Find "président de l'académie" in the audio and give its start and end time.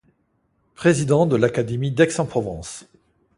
0.73-1.91